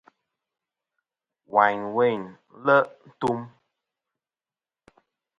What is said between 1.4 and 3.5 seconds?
Wayn weyn nle' ntum.